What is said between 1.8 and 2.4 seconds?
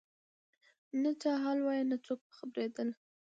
نه څوک په